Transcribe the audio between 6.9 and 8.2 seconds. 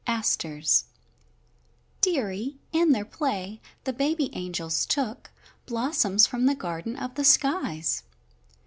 of the skies.